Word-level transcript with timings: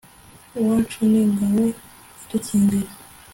wacu 0.65 0.99
n 1.11 1.13
ingabo 1.23 1.63
idukingira 2.21 2.91